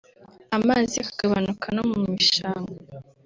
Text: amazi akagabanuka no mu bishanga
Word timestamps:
amazi 0.57 0.95
akagabanuka 1.03 1.65
no 1.75 1.83
mu 1.89 1.97
bishanga 2.17 2.73